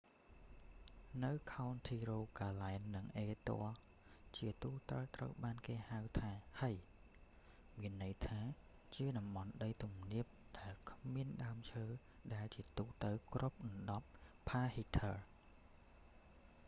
[1.23, 3.67] នៅខោនធីរូហ្គាឡែន និងអេឌ័រ
[4.37, 6.73] ជាទូទៅត្រូវបានគេហៅថា hei
[7.79, 8.39] មានន័យថា
[8.95, 10.25] ជាតំបន់ដីទំនាប
[10.61, 11.85] ដែលគ្មានដើមឈើ
[12.33, 14.07] ដែលជាទូទៅគ្របដណ្តប់
[14.49, 15.17] ផ្កាហីធើ heather